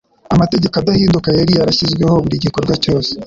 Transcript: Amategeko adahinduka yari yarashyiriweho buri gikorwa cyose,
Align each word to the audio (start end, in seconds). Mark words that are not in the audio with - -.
Amategeko 0.33 0.75
adahinduka 0.81 1.29
yari 1.39 1.51
yarashyiriweho 1.53 2.15
buri 2.23 2.43
gikorwa 2.45 2.73
cyose, 2.83 3.11